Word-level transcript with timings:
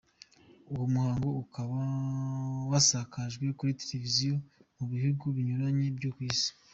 Uwo 0.71 0.85
muhango 0.93 1.27
ukaba 1.43 1.77
wasakajwe 2.71 3.45
kuri 3.57 3.77
televisiyo 3.81 4.35
mu 4.77 4.85
bihugu 4.91 5.25
binyuranye 5.35 5.87
byo 5.99 6.09
ku 6.15 6.21
isi. 6.31 6.51